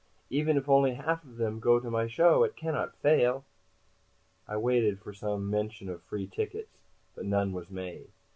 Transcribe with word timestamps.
Even 0.31 0.57
if 0.57 0.67
only 0.67 0.95
half 0.95 1.23
of 1.23 1.37
them 1.37 1.59
go 1.59 1.79
to 1.79 1.91
my 1.91 2.07
show, 2.07 2.43
it 2.43 2.55
cannot 2.55 2.95
fail." 2.95 3.45
I 4.47 4.57
waited 4.57 4.99
for 4.99 5.13
some 5.13 5.47
mention 5.47 5.89
of 5.89 6.01
free 6.01 6.25
tickets, 6.25 6.75
but 7.13 7.25
none 7.25 7.53
was 7.53 7.69
made. 7.69 8.07